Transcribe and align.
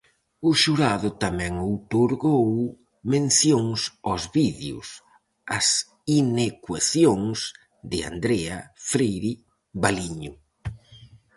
O 0.49 0.51
xurado 0.61 1.09
tamén 1.23 1.53
outorgou 1.67 2.47
mencións 3.13 3.79
aos 4.09 4.23
vídeos 4.37 4.87
As 5.57 5.67
inecuacións 6.21 7.37
de 7.91 7.99
Andrea 8.11 8.57
Freire 8.89 9.33
Valiño. 9.83 10.33